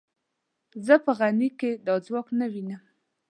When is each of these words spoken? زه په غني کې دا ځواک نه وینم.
زه 0.85 0.95
په 1.05 1.11
غني 1.19 1.49
کې 1.59 1.71
دا 1.87 1.93
ځواک 2.05 2.27
نه 2.39 2.45
وینم. 2.51 2.83